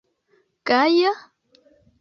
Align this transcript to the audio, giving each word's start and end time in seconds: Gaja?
Gaja? 0.67 1.13